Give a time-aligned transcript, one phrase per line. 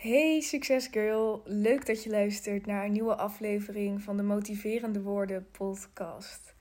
[0.00, 6.54] Hey succesgirl, leuk dat je luistert naar een nieuwe aflevering van de Motiverende Woorden podcast.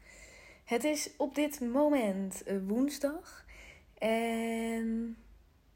[0.66, 3.46] Het is op dit moment eh, woensdag
[3.98, 5.17] en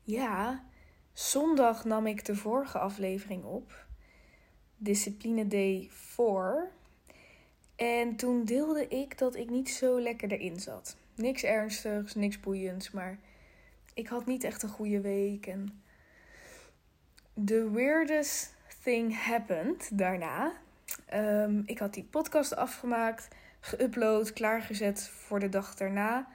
[0.02, 0.64] ja,
[1.14, 3.86] zondag nam ik de vorige aflevering op,
[4.78, 6.72] Discipline Day 4.
[7.76, 10.98] En toen deelde ik dat ik niet zo lekker erin zat.
[11.16, 13.20] Niks ernstigs, niks boeiends, maar
[13.94, 15.83] ik had niet echt een goede week en
[17.46, 18.54] the weirdest
[18.84, 20.52] thing happened daarna.
[21.06, 23.28] Ehm, ik had die podcast afgemaakt,
[23.60, 26.28] geüpload, klaargezet voor de dag daarna.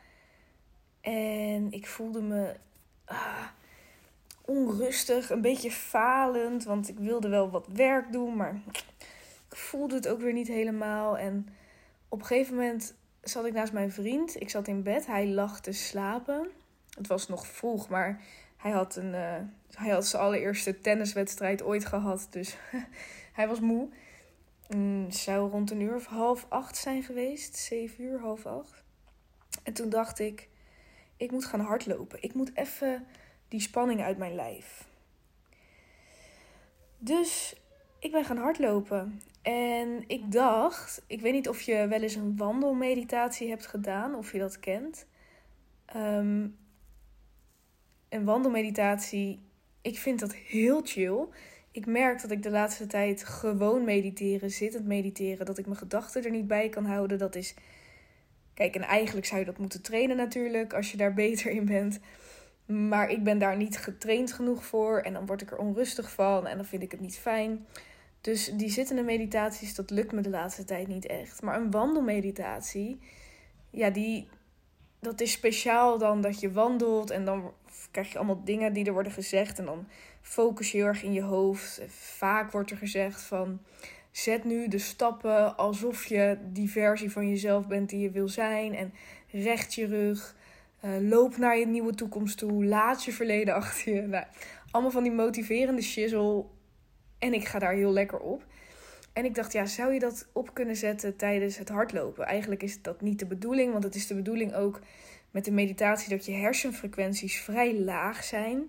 [1.00, 2.54] En ik voelde me
[3.04, 3.46] ah,
[4.44, 8.60] onrustig, een beetje falend, want ik wilde wel wat werk doen, maar
[9.50, 11.18] ik voelde het ook weer niet helemaal.
[11.18, 11.48] En
[12.08, 14.40] op een gegeven moment zat ik naast mijn vriend.
[14.40, 16.50] Ik zat in bed, hij lag te slapen.
[16.96, 18.20] Het was nog vroeg, maar
[18.58, 19.36] hij had, een, uh,
[19.74, 22.26] hij had zijn allereerste tenniswedstrijd ooit gehad.
[22.30, 22.56] Dus
[23.38, 23.88] hij was moe.
[24.66, 27.56] Het zou rond een uur of half acht zijn geweest.
[27.56, 28.84] Zeven uur, half acht.
[29.62, 30.48] En toen dacht ik,
[31.16, 32.22] ik moet gaan hardlopen.
[32.22, 33.06] Ik moet even
[33.48, 34.86] die spanning uit mijn lijf.
[36.98, 37.60] Dus
[37.98, 39.22] ik ben gaan hardlopen.
[39.42, 44.32] En ik dacht, ik weet niet of je wel eens een wandelmeditatie hebt gedaan, of
[44.32, 45.06] je dat kent.
[45.96, 46.58] Um,
[48.08, 49.40] een wandelmeditatie,
[49.82, 51.26] ik vind dat heel chill.
[51.70, 56.24] Ik merk dat ik de laatste tijd gewoon mediteren, zittend mediteren, dat ik mijn gedachten
[56.24, 57.18] er niet bij kan houden.
[57.18, 57.54] Dat is.
[58.54, 62.00] Kijk, en eigenlijk zou je dat moeten trainen natuurlijk, als je daar beter in bent.
[62.66, 66.46] Maar ik ben daar niet getraind genoeg voor en dan word ik er onrustig van
[66.46, 67.66] en dan vind ik het niet fijn.
[68.20, 71.42] Dus die zittende meditaties, dat lukt me de laatste tijd niet echt.
[71.42, 73.00] Maar een wandelmeditatie,
[73.70, 74.28] ja, die,
[75.00, 77.52] dat is speciaal dan dat je wandelt en dan
[77.90, 79.58] krijg je allemaal dingen die er worden gezegd.
[79.58, 79.86] En dan
[80.20, 81.80] focus je heel erg in je hoofd.
[81.88, 83.60] Vaak wordt er gezegd van
[84.10, 88.74] zet nu de stappen alsof je die versie van jezelf bent die je wil zijn.
[88.74, 88.92] En
[89.30, 90.36] recht je rug.
[90.84, 92.64] Uh, loop naar je nieuwe toekomst toe.
[92.64, 94.02] Laat je verleden achter je.
[94.02, 94.24] Nou,
[94.70, 96.44] allemaal van die motiverende shizzle.
[97.18, 98.44] En ik ga daar heel lekker op.
[99.18, 102.26] En ik dacht, ja, zou je dat op kunnen zetten tijdens het hardlopen?
[102.26, 104.80] Eigenlijk is dat niet de bedoeling, want het is de bedoeling ook
[105.30, 108.62] met de meditatie dat je hersenfrequenties vrij laag zijn.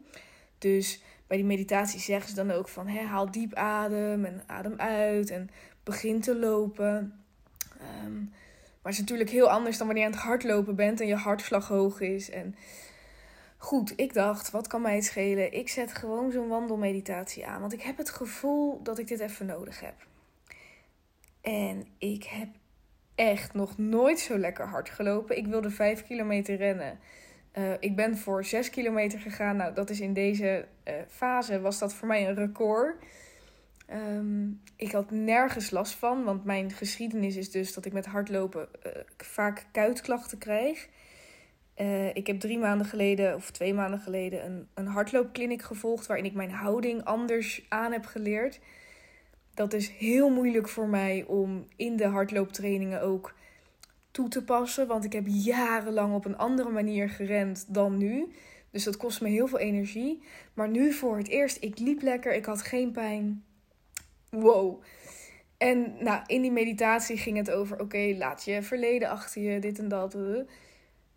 [0.57, 5.29] Dus bij die meditatie zeggen ze dan ook van haal diep adem en adem uit
[5.29, 5.49] en
[5.83, 7.21] begin te lopen.
[8.05, 8.29] Um,
[8.81, 11.15] maar het is natuurlijk heel anders dan wanneer je aan het hardlopen bent en je
[11.15, 12.29] hartslag hoog is.
[12.29, 12.55] En
[13.57, 15.53] goed, ik dacht, wat kan mij het schelen?
[15.53, 17.61] Ik zet gewoon zo'n wandelmeditatie aan.
[17.61, 20.08] Want ik heb het gevoel dat ik dit even nodig heb.
[21.41, 22.47] En ik heb
[23.15, 25.37] echt nog nooit zo lekker hard gelopen.
[25.37, 26.99] Ik wilde 5 kilometer rennen.
[27.57, 29.55] Uh, ik ben voor 6 kilometer gegaan.
[29.55, 33.03] Nou, dat is in deze uh, fase was dat voor mij een record.
[33.93, 38.67] Um, ik had nergens last van, want mijn geschiedenis is dus dat ik met hardlopen
[38.85, 40.87] uh, vaak kuitklachten krijg.
[42.13, 46.33] ik heb drie maanden geleden, of twee maanden geleden, een, een hardloopkliniek gevolgd waarin ik
[46.33, 48.59] mijn houding anders aan heb geleerd
[49.59, 53.33] dat is heel moeilijk voor mij om in de hardlooptrainingen ook
[54.11, 54.87] toe te passen.
[54.87, 58.31] Want ik heb jarenlang op een andere manier gerend dan nu.
[58.71, 60.21] Dus dat kost me heel veel energie.
[60.53, 63.43] Maar nu voor het eerst, ik liep lekker, ik had geen pijn.
[64.29, 64.81] Wow.
[65.57, 69.79] En nou, in die meditatie ging het over: oké, laat je verleden achter je, dit
[69.79, 70.15] en dat.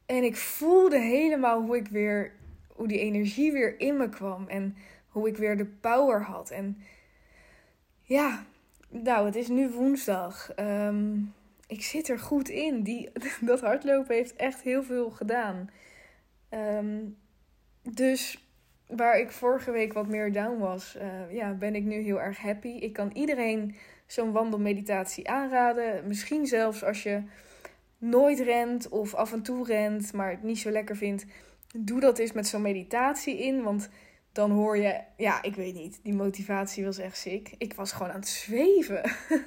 [0.06, 2.32] En ik voelde helemaal hoe ik weer,
[2.68, 4.48] hoe die energie weer in me kwam.
[4.48, 4.76] En
[5.08, 6.50] hoe ik weer de power had.
[6.50, 6.76] En
[8.02, 8.44] ja,
[8.88, 10.52] nou, het is nu woensdag.
[10.54, 11.14] Ehm,
[11.66, 12.82] ik zit er goed in.
[12.82, 15.70] Die, dat hardlopen heeft echt heel veel gedaan.
[16.48, 16.98] Ehm,
[17.82, 18.46] dus
[18.86, 22.38] waar ik vorige week wat meer down was, uh, ja, ben ik nu heel erg
[22.38, 22.68] happy.
[22.68, 23.74] Ik kan iedereen
[24.06, 26.06] zo'n wandelmeditatie aanraden.
[26.06, 27.22] Misschien zelfs als je
[27.98, 31.26] nooit rent of af en toe rent, maar het niet zo lekker vindt.
[31.76, 33.62] Doe dat eens met zo'n meditatie in.
[33.62, 33.88] Want
[34.32, 37.54] dan hoor je, ja, ik weet niet, die motivatie was echt sick.
[37.58, 39.02] Ik was gewoon aan het zweven.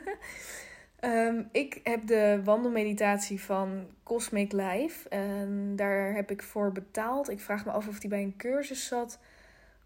[0.99, 5.09] Ehm, ik heb de wandelmeditatie van Cosmic Life.
[5.09, 7.29] En daar heb ik voor betaald.
[7.29, 9.19] Ik vraag me af of die bij een cursus zat.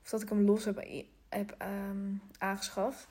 [0.03, 0.83] Of dat ik hem los heb,
[1.29, 1.55] heb
[1.89, 3.07] um, aangeschaft.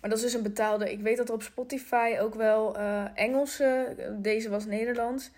[0.00, 0.92] Maar dat is dus een betaalde.
[0.92, 3.96] Ik weet dat er op Spotify ook wel uh, Engelse.
[4.18, 5.30] Deze was Nederlands.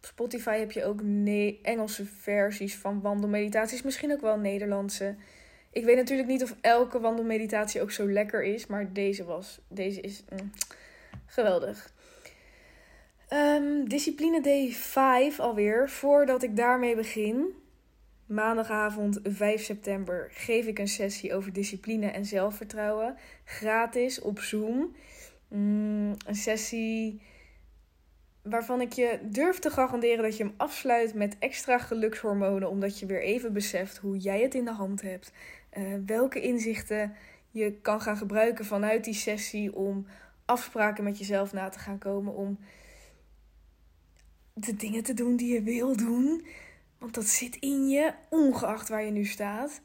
[0.00, 1.00] Spotify heb je ook
[1.62, 5.14] Engelse versies van wandelmeditaties, misschien ook wel Nederlandse.
[5.72, 10.00] Ik weet natuurlijk niet of elke wandelmeditatie ook zo lekker is, maar deze was, deze
[10.00, 10.52] is mm,
[11.26, 11.92] geweldig.
[13.32, 15.88] Um, discipline Day 5 alweer.
[15.88, 17.54] Voordat ik daarmee begin,
[18.26, 23.16] maandagavond 5 september geef ik een sessie over discipline en zelfvertrouwen.
[23.44, 24.96] Gratis op Zoom.
[25.48, 27.20] Mm, een sessie
[28.50, 33.06] waarvan ik je durf te garanderen dat je hem afsluit met extra gelukshormonen, omdat je
[33.06, 35.32] weer even beseft hoe jij het in de hand hebt.
[35.78, 37.14] Uh, welke inzichten
[37.50, 40.06] je kan gaan gebruiken vanuit die sessie om
[40.44, 42.58] afspraken met jezelf na te gaan komen, om
[44.52, 46.46] de dingen te doen die je wil doen.
[46.98, 49.80] Want dat zit in je, ongeacht waar je nu staat.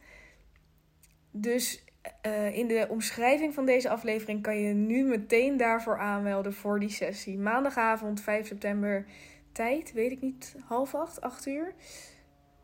[1.31, 1.82] Dus
[2.25, 6.89] uh, in de omschrijving van deze aflevering kan je nu meteen daarvoor aanmelden voor die
[6.89, 7.37] sessie.
[7.37, 9.05] Maandagavond 5 september
[9.51, 11.73] tijd, weet ik niet, half acht, acht uur.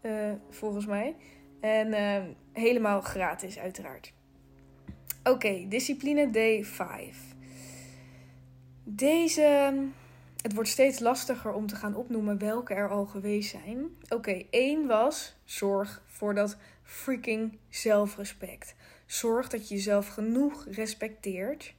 [0.02, 1.16] Uh, volgens mij.
[1.60, 4.14] En uh, helemaal gratis, uiteraard.
[5.24, 7.36] Oké, discipline day 5.
[8.84, 9.74] Deze
[10.42, 13.86] het wordt steeds lastiger om te gaan opnoemen welke er al geweest zijn.
[14.10, 18.76] Oké, één was zorg voor dat freaking zelfrespect.
[19.12, 21.74] Zorg dat je jezelf genoeg respecteert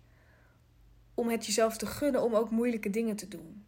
[1.14, 3.64] om het jezelf te gunnen om ook moeilijke dingen te doen.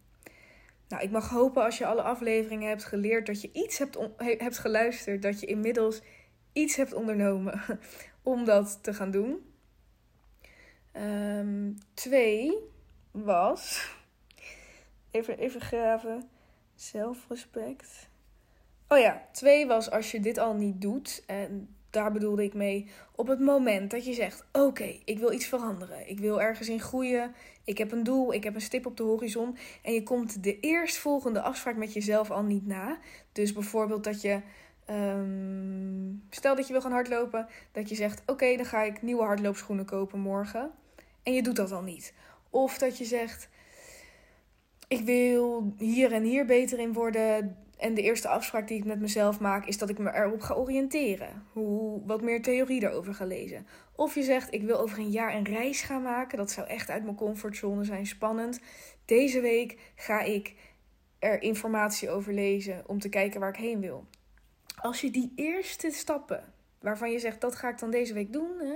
[0.89, 4.59] Nou, ik mag hopen als je alle afleveringen hebt geleerd dat je iets hebt, hebt
[4.59, 6.01] geluisterd, dat je inmiddels
[6.53, 7.61] iets hebt ondernomen
[8.23, 9.53] om dat te gaan doen.
[10.97, 12.59] Um, twee
[13.11, 13.91] was
[15.13, 16.29] Even, even graven.
[16.75, 18.09] Zelfrespect.
[18.89, 21.23] Oh ja, twee was als je dit al niet doet.
[21.27, 22.87] En daar bedoelde ik mee.
[23.15, 26.09] Op het moment dat je zegt: Oké, ik wil iets veranderen.
[26.09, 27.35] Ik wil ergens in groeien.
[27.65, 28.35] Ik heb een doel.
[28.35, 29.57] Ik heb een stip op de horizon.
[29.83, 32.99] En je komt de eerstvolgende afspraak met jezelf al niet na.
[33.33, 34.41] Dus bijvoorbeeld dat je.
[34.91, 37.47] Um, stel dat je wil gaan hardlopen.
[37.73, 40.71] Dat je zegt: Oké, dan ga ik nieuwe hardloopschoenen kopen morgen.
[41.23, 42.15] En je doet dat al niet.
[42.51, 43.49] Of dat je zegt:
[44.93, 47.57] ik wil hier en hier beter in worden.
[47.83, 50.55] En de eerste afspraak die ik met mezelf maak, is dat ik me erop ga
[50.55, 51.47] oriënteren.
[51.53, 53.67] Hoe, wat meer theorie erover ga lezen.
[53.97, 56.39] Of je zegt, ik wil over een jaar een reis gaan maken.
[56.39, 58.61] Dat zou echt uit mijn comfortzone zijn, spannend.
[59.05, 60.55] Deze week ga ik
[61.19, 64.07] er informatie over lezen om te kijken waar ik heen wil.
[64.81, 68.59] Als je die eerste stappen, waarvan je zegt, dat ga ik dan deze week doen.
[68.59, 68.75] Hè,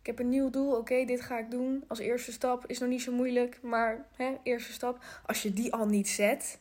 [0.00, 0.76] ik heb een nieuw doel.
[0.76, 2.66] Oké, dit ga ik doen als eerste stap.
[2.66, 5.04] Is nog niet zo moeilijk, maar hè, eerste stap.
[5.26, 6.58] Als je die al niet zet,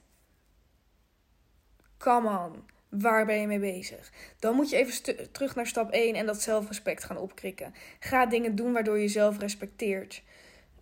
[2.03, 2.63] come on.
[2.89, 4.11] Waar ben je mee bezig?
[4.39, 7.73] Dan moet je even terug naar stap 1 en dat zelfrespect gaan opkrikken.
[7.99, 10.23] Ga dingen doen waardoor je jezelf respecteert.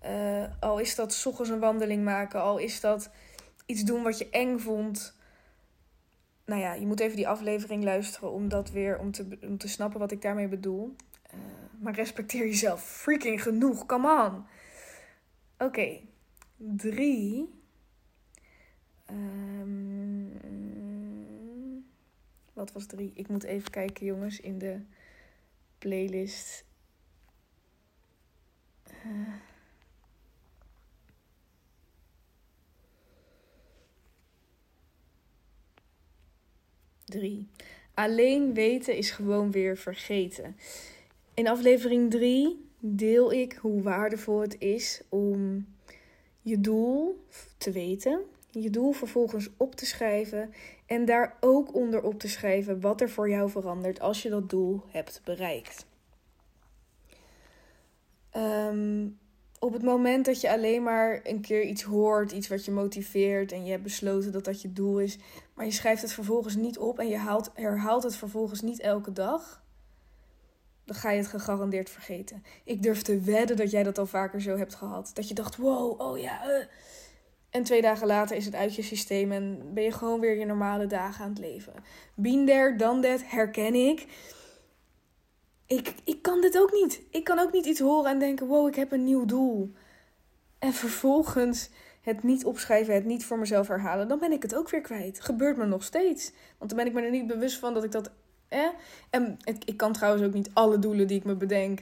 [0.05, 3.09] Uh, al is dat s ochtends een wandeling maken, al is dat
[3.65, 5.17] iets doen wat je eng vond.
[6.45, 9.67] Nou ja, je moet even die aflevering luisteren om dat weer om te, om te
[9.67, 10.95] snappen wat ik daarmee bedoel.
[11.33, 11.39] Uh,
[11.79, 13.85] maar respecteer jezelf freaking genoeg.
[13.85, 14.45] Come on.
[15.53, 15.65] Oké.
[15.65, 16.05] Okay.
[16.57, 17.49] Drie.
[19.09, 20.60] Um,
[22.61, 23.11] wat was drie?
[23.15, 24.79] Ik moet even kijken, jongens, in de
[25.77, 26.65] playlist.
[29.05, 29.33] Uh.
[37.05, 37.47] Drie.
[37.93, 40.55] Alleen weten is gewoon weer vergeten.
[41.33, 45.67] In aflevering 3 deel ik hoe waardevol het is om
[46.41, 47.25] je doel
[47.57, 50.53] te weten, je doel vervolgens op te schrijven
[50.85, 54.49] en daar ook onder op te schrijven wat er voor jou verandert als je dat
[54.49, 55.85] doel hebt bereikt.
[58.29, 59.07] Ehm,
[59.59, 63.51] op het moment dat je alleen maar een keer iets hoort, iets wat je motiveert
[63.51, 65.17] en je hebt besloten dat dat je doel is,
[65.53, 69.11] maar je schrijft het vervolgens niet op en je haalt, herhaalt het vervolgens niet elke
[69.11, 69.63] dag,
[70.85, 72.43] dan ga je het gegarandeerd vergeten.
[72.63, 75.11] Ik durf te wedden dat jij dat al vaker zo hebt gehad.
[75.13, 76.49] Dat je dacht, wow, oh ja.
[76.49, 76.65] Uh.
[77.51, 80.45] En twee dagen later is het uit je systeem en ben je gewoon weer je
[80.45, 81.73] normale dagen aan het leven.
[82.15, 84.07] Been there, done that, herken ik.
[85.65, 87.01] Ik, ik kan dit ook niet.
[87.09, 89.71] Ik kan ook niet iets horen en denken, wow, ik heb een nieuw doel.
[90.59, 91.69] En vervolgens
[92.01, 95.21] het niet opschrijven, het niet voor mezelf herhalen, dan ben ik het ook weer kwijt.
[95.21, 96.31] Gebeurt me nog steeds.
[96.57, 98.11] Want dan ben ik me er niet bewust van dat ik dat
[98.51, 98.67] eh?
[99.09, 101.79] En ik kan trouwens ook niet alle doelen die ik me bedenk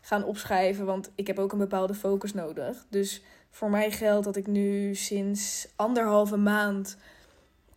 [0.00, 2.86] gaan opschrijven, want ik heb ook een bepaalde focus nodig.
[2.88, 6.96] Dus voor mij geldt dat ik nu sinds anderhalve maand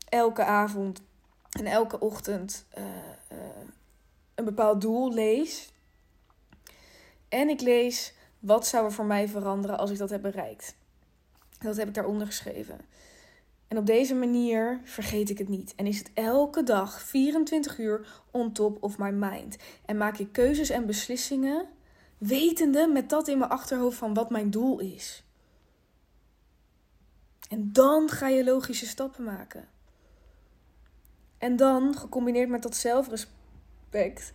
[0.09, 1.01] elke avond
[1.49, 2.83] en elke ochtend uh,
[3.31, 3.37] uh,
[4.35, 5.73] een bepaald doel lees.
[7.29, 10.75] En ik lees wat zou er voor mij veranderen als ik dat heb bereikt.
[11.59, 12.79] Dat heb ik daaronder geschreven.
[13.67, 15.73] En op deze manier vergeet ik het niet.
[15.75, 19.57] En is het elke dag 24 uur on top of my mind.
[19.85, 21.65] En maak ik keuzes en beslissingen
[22.17, 25.23] wetende met dat in mijn achterhoofd van wat mijn doel is.
[27.49, 29.67] En dan ga je logische stappen maken.
[31.37, 34.33] En dan, gecombineerd met dat respect.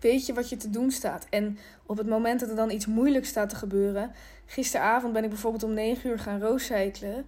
[0.00, 1.26] Weet je wat je te doen staat.
[1.30, 4.12] En op het moment dat er dan iets moeilijks staat te gebeuren.
[4.46, 7.26] Gisteravond ben ik bijvoorbeeld om 9 uur gaan rooscyclen.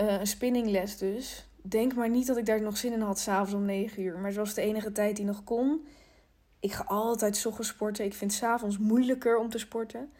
[0.00, 1.46] Uh, een spinningles dus.
[1.62, 4.18] Denk maar niet dat ik daar nog zin in had, s'avonds om 9 uur.
[4.18, 5.86] Maar het was de enige tijd die nog kon.
[6.60, 8.04] Ik ga altijd ochtends sporten.
[8.04, 10.12] Ik vind s'avonds moeilijker om te sporten.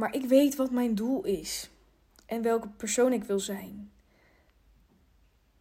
[0.00, 1.70] Maar ik weet wat mijn doel is.
[2.26, 3.92] En welke persoon ik wil zijn.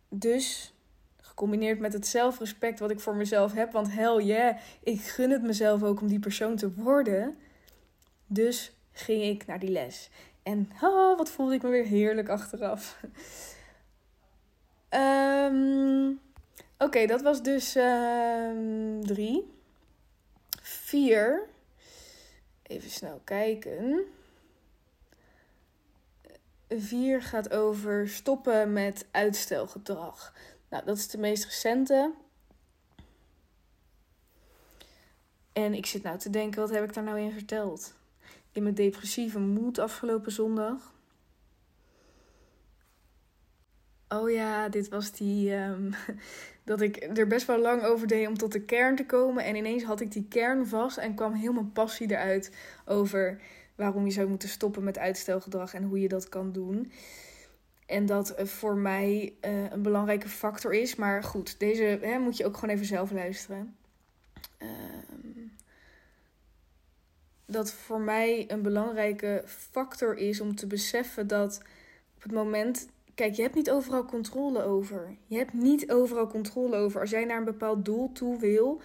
[0.10, 0.74] Dus,
[1.22, 3.72] gecombineerd met het zelfrespect wat ik voor mezelf heb.
[3.72, 7.38] Want hell yeah, ik gun het mezelf ook om die persoon te worden.
[8.28, 10.10] Dus ging ik naar die les.
[10.44, 13.02] En oh, wat voelde ik me weer heerlijk achteraf.
[14.90, 16.20] um,
[16.86, 19.54] Oké, dat was dus um, drie.
[20.62, 21.48] Vier.
[22.64, 24.06] Even snel kijken.
[26.70, 30.34] Vier gaat over stoppen met uitstelgedrag.
[30.70, 32.14] Nou, dat is de meest recente.
[35.54, 37.94] En ik zit nou te denken, wat heb ik daar nou in verteld?
[38.52, 40.94] In mijn depressieve moed afgelopen zondag.
[44.08, 45.56] Oh ja, dit was die.
[45.56, 45.94] Um,
[46.64, 49.44] dat ik er best wel lang over deed om tot de kern te komen.
[49.44, 52.52] En ineens had ik die kern vast en kwam helemaal passie eruit
[52.86, 53.42] over
[53.80, 56.92] waarom je zou moeten stoppen met uitstelgedrag en hoe je dat kan doen.
[57.86, 60.96] En dat voor mij uh, een belangrijke factor is.
[60.96, 63.76] Maar goed, deze hè, moet je ook gewoon even zelf luisteren.
[64.60, 64.70] Uh,
[67.46, 71.62] dat voor mij een belangrijke factor is om te beseffen dat
[72.16, 72.88] op het moment
[73.20, 75.16] Kijk, je hebt niet overal controle over.
[75.26, 77.02] Je hebt niet overal controle over.
[77.02, 78.82] Als jij naar een bepaald doel toe wil,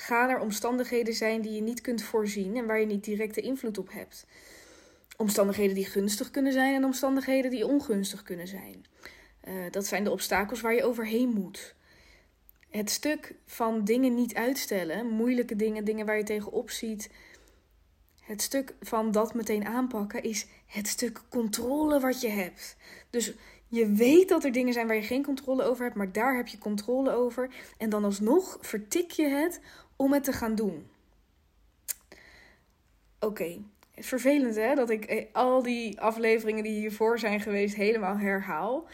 [0.00, 3.78] gaan er omstandigheden zijn die je niet kunt voorzien en waar je niet directe invloed
[3.78, 4.26] op hebt.
[5.16, 8.84] Omstandigheden die gunstig kunnen zijn en omstandigheden die ongunstig kunnen zijn.
[9.48, 11.74] Uh, dat zijn de obstakels waar je overheen moet.
[12.70, 17.10] Het stuk van dingen niet uitstellen, moeilijke dingen, dingen waar je tegenop ziet.
[18.20, 22.76] Het stuk van dat meteen aanpakken is het stuk controle wat je hebt.
[23.10, 23.32] Dus
[23.68, 26.46] je weet dat er dingen zijn waar je geen controle over hebt, maar daar heb
[26.46, 27.50] je controle over.
[27.78, 29.60] En dan alsnog vertik je het
[29.96, 30.86] om het te gaan doen.
[33.20, 33.62] Oké,
[33.94, 38.86] is vervelend hè, dat ik eh, al die afleveringen die hiervoor zijn geweest helemaal herhaal.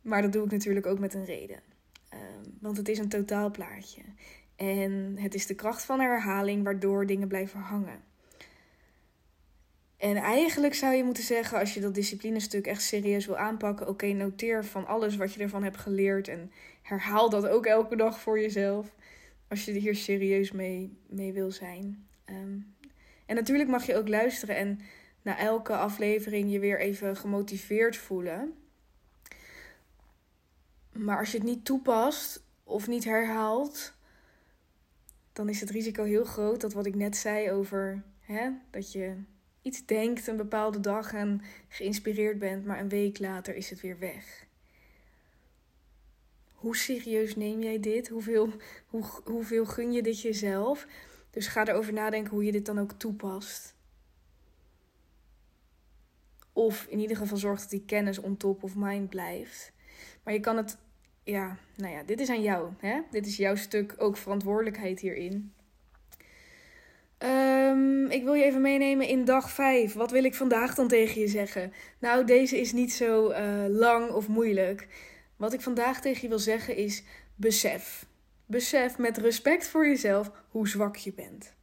[0.00, 1.60] Maar dat doe ik natuurlijk ook met een reden.
[2.08, 4.02] Ehm, want het is een totaalplaatje.
[4.56, 8.02] En het is de kracht van herhaling waardoor dingen blijven hangen.
[10.04, 14.06] En eigenlijk zou je moeten zeggen, als je dat disciplinestuk echt serieus wil aanpakken, oké,
[14.06, 18.40] noteer van alles wat je ervan hebt geleerd en herhaal dat ook elke dag voor
[18.40, 18.94] jezelf.
[19.48, 22.06] Als je er hier serieus mee, mee wil zijn.
[22.24, 22.58] Ehm,
[23.26, 24.80] en natuurlijk mag je ook luisteren en
[25.22, 28.54] na elke aflevering je weer even gemotiveerd voelen.
[30.92, 33.94] Maar als je het niet toepast of niet herhaalt,
[35.32, 39.16] dan is het risico heel groot dat wat ik net zei over hè, dat je
[39.64, 43.98] iets denkt een bepaalde dag en geïnspireerd bent, maar een week later is het weer
[43.98, 44.46] weg.
[46.52, 48.08] Hoe serieus neem jij dit?
[48.08, 48.48] Hoeveel,
[48.86, 50.86] hoe, hoeveel gun je dit jezelf?
[51.30, 53.74] Dus ga erover nadenken hoe je dit dan ook toepast.
[56.52, 59.72] Of in ieder geval zorg dat die kennis on top of mind blijft.
[60.22, 60.78] Maar je kan het,
[61.22, 62.72] ja, nou ja, dit is aan jou.
[62.78, 63.00] Hè?
[63.10, 65.52] Dit is jouw stuk ook verantwoordelijkheid hierin.
[67.74, 69.92] Um, ik wil je even meenemen in dag 5.
[69.92, 71.72] Wat wil ik vandaag dan tegen je zeggen?
[71.98, 74.88] Nou, deze is niet zo uh, lang of moeilijk.
[75.36, 77.02] Wat ik vandaag tegen je wil zeggen is:
[77.34, 78.06] besef.
[78.46, 81.54] Besef met respect voor jezelf hoe zwak je bent.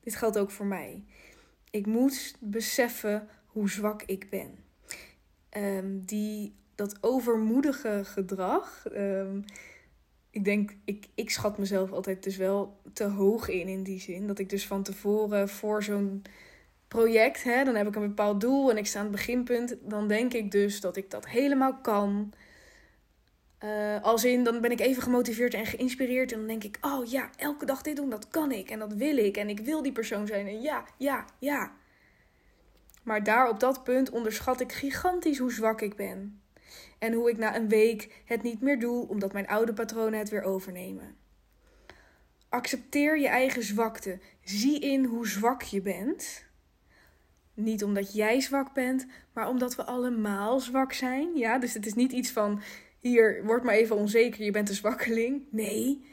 [0.00, 1.04] Dit geldt ook voor mij.
[1.70, 4.58] Ik moet beseffen hoe zwak ik ben.
[5.56, 8.84] Um, die, dat overmoedige gedrag.
[8.92, 9.44] Um,
[10.38, 14.26] ik denk, ik, ik schat mezelf altijd dus wel te hoog in in die zin.
[14.26, 16.22] Dat ik dus van tevoren voor zo'n
[16.88, 19.76] project, hè, dan heb ik een bepaald doel en ik sta aan het beginpunt.
[19.80, 22.32] Dan denk ik dus dat ik dat helemaal kan.
[23.64, 26.32] Uh, als in, dan ben ik even gemotiveerd en geïnspireerd.
[26.32, 28.70] En dan denk ik, oh ja, elke dag dit doen, dat kan ik.
[28.70, 29.36] En dat wil ik.
[29.36, 30.46] En ik wil die persoon zijn.
[30.46, 31.72] En ja, ja, ja.
[33.02, 36.40] Maar daar op dat punt onderschat ik gigantisch hoe zwak ik ben
[36.98, 40.28] en hoe ik na een week het niet meer doe omdat mijn oude patronen het
[40.28, 41.16] weer overnemen.
[42.48, 44.18] Accepteer je eigen zwakte.
[44.40, 46.44] Zie in hoe zwak je bent.
[47.54, 51.36] Niet omdat jij zwak bent, maar omdat we allemaal zwak zijn.
[51.36, 52.62] Ja, dus het is niet iets van
[53.00, 55.42] hier, word maar even onzeker, je bent een zwakkeling.
[55.50, 56.06] Nee.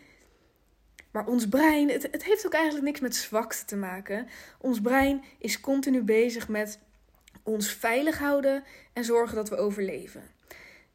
[1.11, 4.27] Maar ons brein, het, het heeft ook eigenlijk niks met zwakte te maken.
[4.59, 6.79] Ons brein is continu bezig met
[7.43, 8.63] ons veilig houden
[8.93, 10.33] en zorgen dat we overleven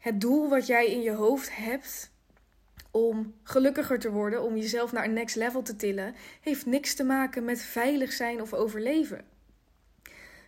[0.01, 2.11] het doel wat jij in je hoofd hebt
[2.91, 7.05] om gelukkiger te worden, om jezelf naar een next level te tillen, heeft niks te
[7.05, 9.25] maken met veilig zijn of overleven.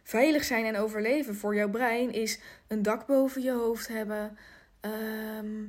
[0.03, 4.39] Veilig zijn en overleven voor jouw brein is een dak boven je hoofd hebben,
[4.81, 5.65] ehm,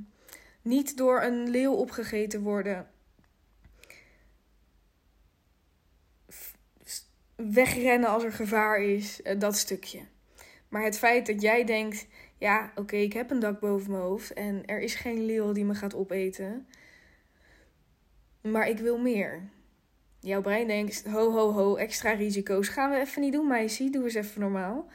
[0.62, 2.88] niet door een leeuw opgegeten worden,
[7.36, 10.00] wegrennen als er gevaar is, eh, dat stukje.
[10.68, 12.08] Maar het feit dat jij denkt:
[12.44, 15.66] ja, oké, ik heb een dak boven mijn hoofd en er is geen leeuw die
[15.66, 16.68] me gaat opeten,
[18.42, 19.42] maar ik wil meer.
[20.20, 24.04] Jouw brein denkt: ho, ho, ho, extra risico's gaan we even niet doen, meisje, doe
[24.04, 24.88] eens even normaal.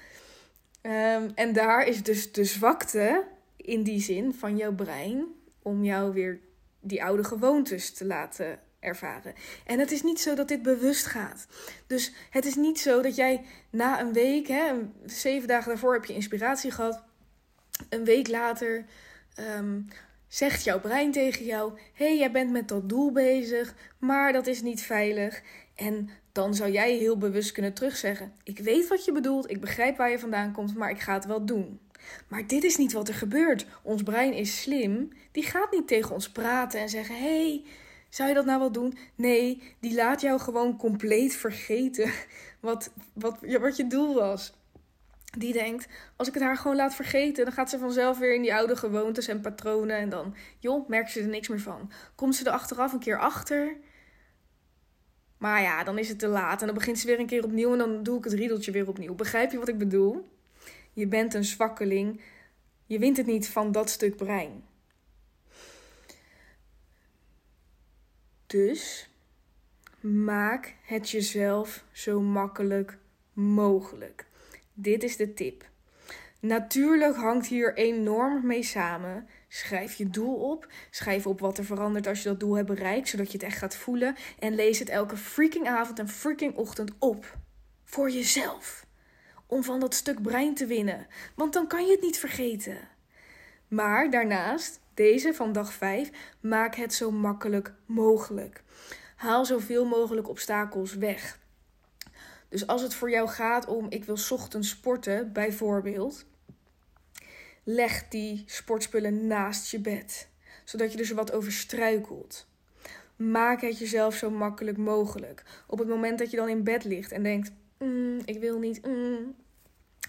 [0.83, 3.25] Um, en daar is dus de zwakte
[3.57, 5.25] in die zin van jouw brein
[5.63, 6.41] om jou weer
[6.81, 9.35] die oude gewoontes te laten ervaren.
[9.67, 11.47] En het is niet zo dat dit bewust gaat.
[11.87, 14.73] Dus het is niet zo dat jij na een week, hè,
[15.07, 17.07] zeven dagen daarvoor heb je inspiratie gehad.
[17.89, 18.85] Een week later
[19.59, 19.89] um,
[20.29, 24.63] zegt jouw brein tegen jou: hey, jij bent met dat doel bezig, maar dat is
[24.63, 25.43] niet veilig.
[25.75, 29.97] En dan zou jij heel bewust kunnen terugzeggen: Ik weet wat je bedoelt, ik begrijp
[29.97, 31.81] waar je vandaan komt, maar ik ga het wel doen.
[32.29, 33.67] Maar dit is niet wat er gebeurt.
[33.83, 35.09] Ons brein is slim.
[35.33, 37.65] Die gaat niet tegen ons praten en zeggen: hey,
[38.09, 38.99] zou je dat nou wel doen?
[39.15, 42.13] Nee, die laat jou gewoon compleet vergeten
[42.61, 44.53] wat, wat, wat je doel was.
[45.37, 48.43] Die denkt, als ik het haar gewoon laat vergeten, dan gaat ze vanzelf weer in
[48.43, 49.97] die oude gewoontes en patronen.
[49.97, 51.91] En dan, joh, merkt ze er niks meer van.
[52.15, 53.77] Komt ze er achteraf een keer achter.
[55.39, 56.61] Maar ja, dan is het te laat.
[56.61, 58.89] En dan begint ze weer een keer opnieuw en dan doe ik het riedeltje weer
[58.89, 59.15] opnieuw.
[59.15, 60.29] Begrijp je wat ik bedoel?
[60.93, 62.21] Je bent een zwakkeling.
[62.87, 64.65] Je wint het niet van dat stuk brein.
[68.47, 69.11] Dus
[70.01, 72.99] maak het jezelf zo makkelijk
[73.33, 74.28] mogelijk.
[74.81, 75.65] Dit is de tip.
[76.41, 79.29] Natuurlijk hangt hier enorm mee samen.
[79.49, 80.69] Schrijf je doel op.
[80.91, 83.59] Schrijf op wat er verandert als je dat doel hebt bereikt, zodat je het echt
[83.59, 84.17] gaat voelen.
[84.39, 87.37] En lees het elke freaking avond en freaking ochtend op.
[87.85, 88.87] Voor jezelf.
[89.47, 91.07] Om van dat stuk brein te winnen.
[91.35, 92.79] Want dan kan je het niet vergeten.
[93.69, 96.11] Maar daarnaast deze van dag 5,
[96.41, 98.63] maak het zo makkelijk mogelijk.
[99.17, 101.39] Haal zoveel mogelijk obstakels weg.
[102.49, 106.25] Dus als het voor jou gaat om ik wil ochtends sporten, bijvoorbeeld,
[107.65, 110.29] leg die sportspullen naast je bed,
[110.65, 112.47] zodat je er zo wat over struikelt.
[113.17, 115.43] Maak het jezelf zo makkelijk mogelijk.
[115.67, 118.87] Op het moment dat je dan in bed ligt en denkt: mm, ik wil niet,
[118.87, 119.35] mm,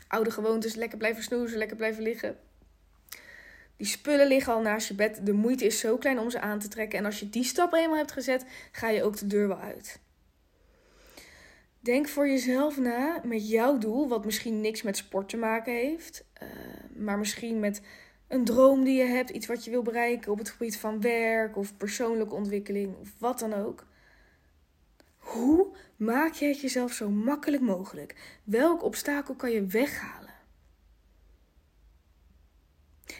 [0.07, 2.37] oude gewoontes, lekker blijven snoezen, lekker blijven liggen.
[3.77, 5.25] Die spullen liggen al naast je bed.
[5.25, 6.99] De moeite is zo klein om ze aan te trekken.
[6.99, 9.99] En als je die stap eenmaal hebt gezet, ga je ook de deur wel uit.
[11.79, 16.25] Denk voor jezelf na met jouw doel, wat misschien niks met sport te maken heeft,
[16.43, 16.49] uh,
[16.95, 17.81] maar misschien met
[18.27, 21.57] een droom die je hebt, iets wat je wil bereiken op het gebied van werk
[21.57, 23.87] of persoonlijke ontwikkeling of wat dan ook.
[25.17, 28.39] Hoe maak je het jezelf zo makkelijk mogelijk?
[28.43, 30.33] Welk obstakel kan je weghalen?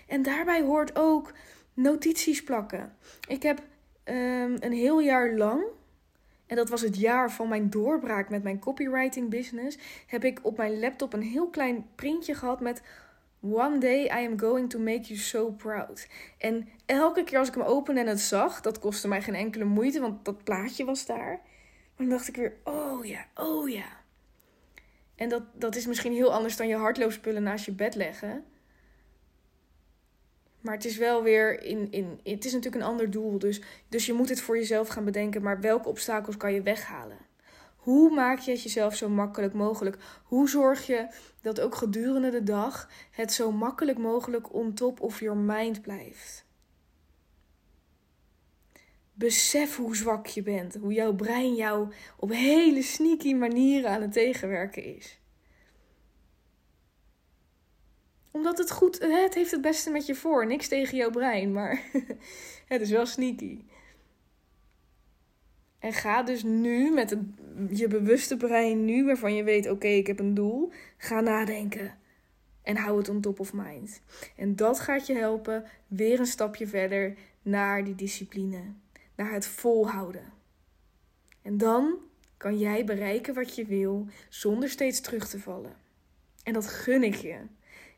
[0.07, 1.33] En daarbij hoort ook
[1.73, 2.97] notities plakken.
[3.27, 3.59] Ik heb
[4.05, 5.63] um, een heel jaar lang,
[6.49, 10.57] en dat was het jaar van mijn doorbraak met mijn copywriting business, heb ik op
[10.57, 12.81] mijn laptop een heel klein printje gehad met
[13.41, 16.07] One day I am going to make you so proud.
[16.38, 19.63] En elke keer als ik hem opende en het zag, dat kostte mij geen enkele
[19.63, 21.41] moeite, want dat plaatje was daar.
[21.95, 23.97] Maar dan dacht ik weer, oh ja, oh ja.
[25.15, 28.43] En dat, dat is misschien heel anders dan je hardloopspullen naast je bed leggen.
[30.61, 32.19] Maar het is wel weer in, in.
[32.23, 33.39] Het is natuurlijk een ander doel.
[33.39, 35.41] Dus, dus je moet het voor jezelf gaan bedenken.
[35.41, 37.17] Maar welke obstakels kan je weghalen?
[37.75, 39.97] Hoe maak je het jezelf zo makkelijk mogelijk?
[40.23, 41.07] Hoe zorg je
[41.41, 46.45] dat ook gedurende de dag het zo makkelijk mogelijk on top of your mind blijft?
[49.13, 54.11] Besef hoe zwak je bent, hoe jouw brein jou op hele sneaky manieren aan het
[54.11, 55.18] tegenwerken is.
[58.31, 60.45] Omdat het goed, het heeft het beste met je voor.
[60.45, 61.83] Niks tegen jouw brein, maar
[62.67, 63.61] het is wel sneaky.
[65.79, 67.19] En ga dus nu met het,
[67.69, 71.97] je bewuste brein, nu waarvan je weet: oké, ik heb een doel, ga nadenken.
[72.61, 74.01] En hou het on top of mind.
[74.35, 78.61] En dat gaat je helpen weer een stapje verder naar die discipline,
[79.15, 80.33] naar het volhouden.
[81.41, 81.97] En dan
[82.37, 85.73] kan jij bereiken wat je wil zonder steeds terug te vallen.
[86.43, 87.37] En dat gun ik je.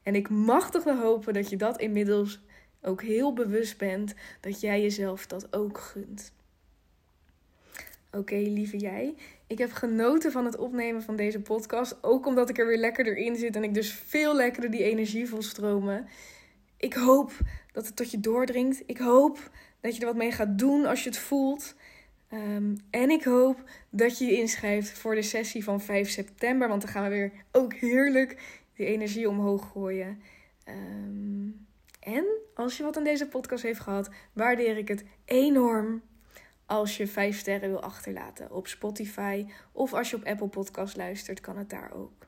[0.03, 2.41] En ik mag toch wel hopen dat je dat inmiddels
[2.81, 6.33] ook heel bewust bent dat jij jezelf dat ook gunt.
[8.11, 9.15] Oké, lieve jij.
[9.47, 11.97] Ik heb genoten van het opnemen van deze podcast.
[12.01, 15.27] Ook omdat ik er weer lekkerder in zit en ik dus veel lekkerder die energie
[15.27, 16.07] voel stromen.
[16.77, 17.31] Ik hoop
[17.71, 18.83] dat het tot je doordringt.
[18.85, 19.49] Ik hoop
[19.81, 21.75] dat je er wat mee gaat doen als je het voelt.
[22.29, 26.67] Ehm, en ik hoop dat je je inschrijft voor de sessie van 5 september.
[26.67, 30.21] Want dan gaan we weer ook heerlijk energie omhoog gooien.
[30.63, 31.49] Ehm,
[31.99, 36.01] en als je wat aan deze podcast heeft gehad, waardeer ik het enorm
[36.65, 39.45] als je 5 sterren wil achterlaten op Spotify.
[39.71, 42.27] Of als je op Apple Podcast luistert, kan het daar ook.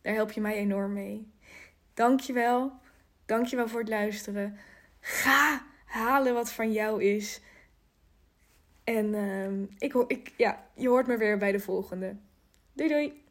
[0.00, 1.32] Daar help je mij enorm mee.
[1.94, 2.72] Dankjewel.
[3.24, 4.58] Dankjewel voor het luisteren.
[5.00, 7.40] Ga halen wat van jou is.
[8.84, 12.16] En uh, ik, ik, ja, je hoort me weer bij de volgende.
[12.72, 13.25] Doei doei!